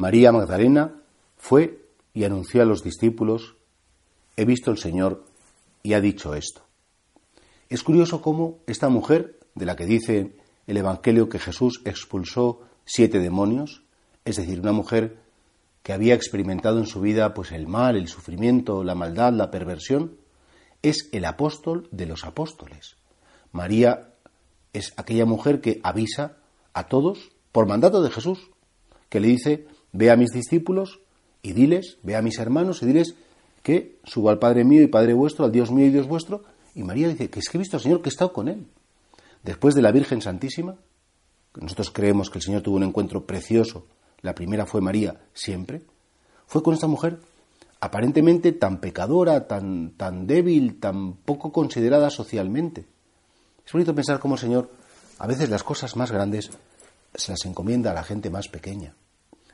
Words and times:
María 0.00 0.32
Magdalena 0.32 0.94
fue 1.36 1.84
y 2.14 2.24
anunció 2.24 2.62
a 2.62 2.64
los 2.64 2.82
discípulos, 2.82 3.56
he 4.34 4.46
visto 4.46 4.70
al 4.70 4.78
Señor 4.78 5.26
y 5.82 5.92
ha 5.92 6.00
dicho 6.00 6.34
esto. 6.34 6.62
Es 7.68 7.82
curioso 7.82 8.22
cómo 8.22 8.60
esta 8.66 8.88
mujer, 8.88 9.38
de 9.54 9.66
la 9.66 9.76
que 9.76 9.84
dice 9.84 10.38
el 10.66 10.78
Evangelio 10.78 11.28
que 11.28 11.38
Jesús 11.38 11.82
expulsó 11.84 12.62
siete 12.86 13.18
demonios, 13.18 13.82
es 14.24 14.36
decir, 14.36 14.60
una 14.60 14.72
mujer 14.72 15.18
que 15.82 15.92
había 15.92 16.14
experimentado 16.14 16.78
en 16.78 16.86
su 16.86 17.02
vida 17.02 17.34
pues 17.34 17.52
el 17.52 17.66
mal, 17.66 17.94
el 17.94 18.08
sufrimiento, 18.08 18.82
la 18.82 18.94
maldad, 18.94 19.34
la 19.34 19.50
perversión, 19.50 20.16
es 20.80 21.10
el 21.12 21.26
apóstol 21.26 21.90
de 21.90 22.06
los 22.06 22.24
apóstoles. 22.24 22.96
María 23.52 24.14
es 24.72 24.94
aquella 24.96 25.26
mujer 25.26 25.60
que 25.60 25.78
avisa 25.82 26.38
a 26.72 26.86
todos 26.86 27.32
por 27.52 27.66
mandato 27.66 28.00
de 28.00 28.10
Jesús, 28.10 28.50
que 29.10 29.20
le 29.20 29.28
dice, 29.28 29.66
ve 29.92 30.10
a 30.10 30.16
mis 30.16 30.30
discípulos 30.30 31.00
y 31.42 31.52
diles, 31.52 31.98
ve 32.02 32.16
a 32.16 32.22
mis 32.22 32.38
hermanos 32.38 32.82
y 32.82 32.86
diles 32.86 33.14
que 33.62 33.98
subo 34.04 34.30
al 34.30 34.38
Padre 34.38 34.64
mío 34.64 34.82
y 34.82 34.86
Padre 34.86 35.14
vuestro, 35.14 35.44
al 35.44 35.52
Dios 35.52 35.70
mío 35.70 35.86
y 35.86 35.90
Dios 35.90 36.06
vuestro. 36.06 36.44
Y 36.74 36.82
María 36.82 37.08
dice 37.08 37.28
que 37.28 37.40
es 37.40 37.48
que 37.48 37.58
he 37.58 37.60
visto 37.60 37.76
al 37.76 37.82
Señor 37.82 38.02
que 38.02 38.08
he 38.08 38.12
estado 38.12 38.32
con 38.32 38.48
él. 38.48 38.66
Después 39.42 39.74
de 39.74 39.82
la 39.82 39.92
Virgen 39.92 40.22
Santísima, 40.22 40.76
nosotros 41.60 41.90
creemos 41.90 42.30
que 42.30 42.38
el 42.38 42.42
Señor 42.42 42.62
tuvo 42.62 42.76
un 42.76 42.84
encuentro 42.84 43.24
precioso, 43.26 43.86
la 44.22 44.34
primera 44.34 44.66
fue 44.66 44.80
María 44.80 45.20
siempre, 45.32 45.82
fue 46.46 46.62
con 46.62 46.74
esta 46.74 46.86
mujer 46.86 47.18
aparentemente 47.80 48.52
tan 48.52 48.78
pecadora, 48.78 49.46
tan, 49.46 49.92
tan 49.92 50.26
débil, 50.26 50.78
tan 50.78 51.14
poco 51.14 51.50
considerada 51.50 52.10
socialmente. 52.10 52.84
Es 53.66 53.72
bonito 53.72 53.94
pensar 53.94 54.20
cómo 54.20 54.34
el 54.34 54.40
Señor 54.40 54.70
a 55.18 55.26
veces 55.26 55.48
las 55.48 55.62
cosas 55.62 55.96
más 55.96 56.12
grandes 56.12 56.50
se 57.14 57.32
las 57.32 57.44
encomienda 57.46 57.90
a 57.90 57.94
la 57.94 58.04
gente 58.04 58.30
más 58.30 58.48
pequeña. 58.48 58.94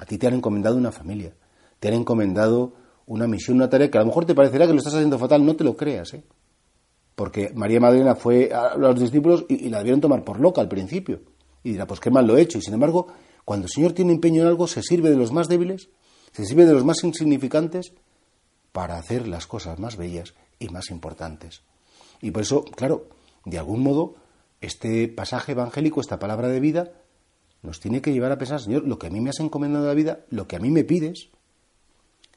A 0.00 0.06
ti 0.06 0.16
te 0.16 0.26
han 0.26 0.34
encomendado 0.34 0.76
una 0.76 0.90
familia, 0.90 1.34
te 1.78 1.88
han 1.88 1.94
encomendado 1.94 2.72
una 3.04 3.26
misión, 3.26 3.58
una 3.58 3.68
tarea 3.68 3.90
que 3.90 3.98
a 3.98 4.00
lo 4.00 4.06
mejor 4.06 4.24
te 4.24 4.34
parecerá 4.34 4.66
que 4.66 4.72
lo 4.72 4.78
estás 4.78 4.94
haciendo 4.94 5.18
fatal, 5.18 5.44
no 5.44 5.56
te 5.56 5.62
lo 5.62 5.76
creas, 5.76 6.14
¿eh? 6.14 6.24
Porque 7.14 7.52
María 7.54 7.80
Magdalena 7.80 8.14
fue 8.14 8.50
a 8.50 8.78
los 8.78 8.98
discípulos 8.98 9.44
y, 9.46 9.66
y 9.66 9.68
la 9.68 9.78
debieron 9.78 10.00
tomar 10.00 10.24
por 10.24 10.40
loca 10.40 10.62
al 10.62 10.68
principio. 10.68 11.20
Y 11.62 11.72
dirá, 11.72 11.86
pues 11.86 12.00
qué 12.00 12.10
mal 12.10 12.26
lo 12.26 12.38
he 12.38 12.40
hecho. 12.40 12.56
Y 12.56 12.62
sin 12.62 12.72
embargo, 12.72 13.08
cuando 13.44 13.66
el 13.66 13.70
Señor 13.70 13.92
tiene 13.92 14.14
empeño 14.14 14.40
en 14.40 14.48
algo, 14.48 14.66
se 14.66 14.82
sirve 14.82 15.10
de 15.10 15.16
los 15.16 15.32
más 15.32 15.46
débiles, 15.46 15.90
se 16.32 16.46
sirve 16.46 16.64
de 16.64 16.72
los 16.72 16.84
más 16.84 17.04
insignificantes 17.04 17.92
para 18.72 18.96
hacer 18.96 19.28
las 19.28 19.46
cosas 19.46 19.78
más 19.78 19.98
bellas 19.98 20.32
y 20.58 20.68
más 20.68 20.90
importantes. 20.90 21.62
Y 22.22 22.30
por 22.30 22.40
eso, 22.42 22.64
claro, 22.64 23.08
de 23.44 23.58
algún 23.58 23.82
modo, 23.82 24.14
este 24.62 25.08
pasaje 25.08 25.52
evangélico, 25.52 26.00
esta 26.00 26.18
palabra 26.18 26.48
de 26.48 26.60
vida, 26.60 26.92
nos 27.62 27.80
tiene 27.80 28.00
que 28.00 28.12
llevar 28.12 28.32
a 28.32 28.38
pensar, 28.38 28.60
Señor, 28.60 28.86
lo 28.86 28.98
que 28.98 29.06
a 29.06 29.10
mí 29.10 29.20
me 29.20 29.30
has 29.30 29.40
encomendado 29.40 29.86
la 29.86 29.94
vida, 29.94 30.20
lo 30.30 30.46
que 30.46 30.56
a 30.56 30.58
mí 30.58 30.70
me 30.70 30.84
pides, 30.84 31.28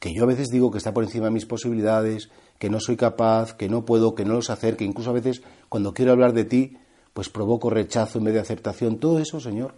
que 0.00 0.12
yo 0.12 0.24
a 0.24 0.26
veces 0.26 0.48
digo 0.50 0.70
que 0.70 0.78
está 0.78 0.92
por 0.92 1.04
encima 1.04 1.26
de 1.26 1.30
mis 1.30 1.46
posibilidades, 1.46 2.30
que 2.58 2.68
no 2.68 2.80
soy 2.80 2.96
capaz, 2.96 3.54
que 3.54 3.68
no 3.68 3.84
puedo, 3.84 4.14
que 4.14 4.24
no 4.24 4.34
los 4.34 4.50
hacer, 4.50 4.76
que 4.76 4.84
incluso 4.84 5.10
a 5.10 5.14
veces 5.14 5.42
cuando 5.68 5.94
quiero 5.94 6.12
hablar 6.12 6.32
de 6.32 6.44
ti, 6.44 6.76
pues 7.12 7.28
provoco 7.28 7.70
rechazo 7.70 8.18
en 8.18 8.24
vez 8.24 8.34
de 8.34 8.40
aceptación. 8.40 8.98
Todo 8.98 9.18
eso, 9.18 9.40
Señor, 9.40 9.76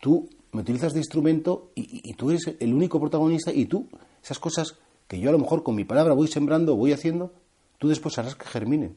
tú 0.00 0.28
me 0.52 0.62
utilizas 0.62 0.92
de 0.92 0.98
instrumento 0.98 1.70
y, 1.74 2.08
y, 2.08 2.14
tú 2.14 2.30
eres 2.30 2.56
el 2.58 2.74
único 2.74 3.00
protagonista 3.00 3.52
y 3.52 3.66
tú, 3.66 3.88
esas 4.22 4.38
cosas 4.38 4.76
que 5.06 5.20
yo 5.20 5.28
a 5.28 5.32
lo 5.32 5.38
mejor 5.38 5.62
con 5.62 5.76
mi 5.76 5.84
palabra 5.84 6.14
voy 6.14 6.28
sembrando, 6.28 6.76
voy 6.76 6.92
haciendo, 6.92 7.32
tú 7.78 7.88
después 7.88 8.18
harás 8.18 8.34
que 8.34 8.46
germinen. 8.46 8.96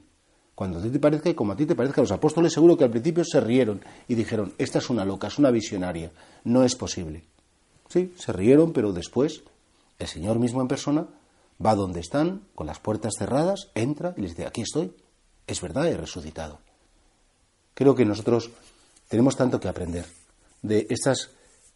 Cuando 0.60 0.80
a 0.80 0.82
ti 0.82 0.90
te 0.90 1.00
parezca 1.00 1.30
y 1.30 1.36
como 1.36 1.54
a 1.54 1.56
ti 1.56 1.66
te 1.66 1.74
parezca, 1.74 2.02
los 2.02 2.12
apóstoles 2.12 2.52
seguro 2.52 2.76
que 2.76 2.84
al 2.84 2.90
principio 2.90 3.24
se 3.24 3.40
rieron 3.40 3.80
y 4.10 4.16
dijeron, 4.16 4.54
esta 4.58 4.80
es 4.80 4.90
una 4.90 5.06
loca, 5.06 5.28
es 5.28 5.40
una 5.40 5.52
visionaria, 5.52 6.12
no 6.44 6.66
es 6.66 6.76
posible. 6.76 7.24
Sí, 7.88 8.14
se 8.18 8.34
rieron, 8.34 8.74
pero 8.74 8.92
después 8.92 9.42
el 10.00 10.08
Señor 10.08 10.38
mismo 10.38 10.60
en 10.60 10.68
persona 10.68 11.08
va 11.66 11.76
donde 11.76 12.02
están, 12.02 12.42
con 12.56 12.68
las 12.68 12.78
puertas 12.82 13.14
cerradas, 13.18 13.70
entra 13.74 14.14
y 14.18 14.22
les 14.22 14.32
dice, 14.32 14.48
aquí 14.48 14.64
estoy, 14.64 14.92
es 15.48 15.62
verdad, 15.62 15.88
he 15.88 15.96
resucitado. 15.96 16.60
Creo 17.74 17.96
que 17.96 18.04
nosotros 18.04 18.52
tenemos 19.08 19.38
tanto 19.38 19.62
que 19.62 19.70
aprender 19.70 20.08
de 20.62 20.88
estas, 20.90 21.30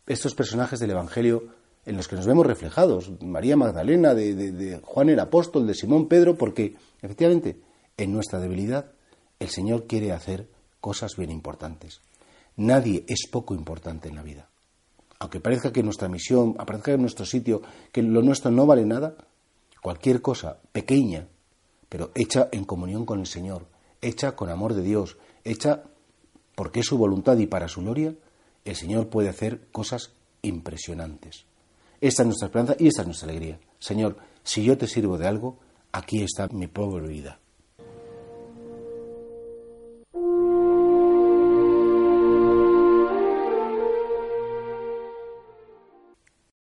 estos 0.07 0.35
personajes 0.35 0.81
del 0.81 0.91
Evangelio 0.91 1.45
en 1.85 1.95
los 1.95 2.09
que 2.09 2.17
nos 2.17 2.27
vemos 2.27 2.45
reflejados, 2.45 3.13
María 3.21 3.55
Magdalena, 3.55 4.13
de, 4.13 4.35
de, 4.35 4.51
de 4.51 4.79
Juan 4.79 5.07
el 5.07 5.21
Apóstol, 5.21 5.67
de 5.67 5.73
Simón 5.73 6.09
Pedro, 6.09 6.35
porque 6.35 6.75
efectivamente 7.01 7.71
en 7.97 8.11
nuestra 8.11 8.39
debilidad, 8.39 8.91
el 9.39 9.49
Señor 9.49 9.87
quiere 9.87 10.11
hacer 10.11 10.49
cosas 10.79 11.15
bien 11.17 11.31
importantes. 11.31 12.01
Nadie 12.55 13.05
es 13.07 13.27
poco 13.31 13.55
importante 13.55 14.09
en 14.09 14.15
la 14.15 14.23
vida. 14.23 14.49
Aunque 15.19 15.39
parezca 15.39 15.71
que 15.71 15.83
nuestra 15.83 16.09
misión, 16.09 16.53
parezca 16.53 16.91
que 16.91 16.97
nuestro 16.97 17.25
sitio, 17.25 17.61
que 17.91 18.03
lo 18.03 18.21
nuestro 18.21 18.51
no 18.51 18.65
vale 18.65 18.85
nada, 18.85 19.15
cualquier 19.81 20.21
cosa 20.21 20.59
pequeña, 20.71 21.27
pero 21.89 22.11
hecha 22.15 22.49
en 22.51 22.65
comunión 22.65 23.05
con 23.05 23.19
el 23.19 23.27
Señor, 23.27 23.67
hecha 24.01 24.35
con 24.35 24.49
amor 24.49 24.73
de 24.73 24.81
Dios, 24.81 25.17
hecha 25.43 25.83
porque 26.55 26.81
es 26.81 26.85
su 26.85 26.97
voluntad 26.97 27.37
y 27.37 27.47
para 27.47 27.67
su 27.67 27.81
gloria, 27.81 28.13
el 28.65 28.75
Señor 28.75 29.09
puede 29.09 29.29
hacer 29.29 29.67
cosas 29.71 30.13
impresionantes. 30.41 31.45
Esta 32.01 32.23
es 32.23 32.27
nuestra 32.27 32.47
esperanza 32.47 32.75
y 32.77 32.87
esta 32.87 33.01
es 33.01 33.07
nuestra 33.07 33.29
alegría. 33.29 33.59
Señor, 33.79 34.17
si 34.43 34.63
yo 34.63 34.77
te 34.77 34.87
sirvo 34.87 35.17
de 35.17 35.27
algo, 35.27 35.59
aquí 35.91 36.21
está 36.21 36.47
mi 36.49 36.67
pobre 36.67 37.07
vida. 37.07 37.39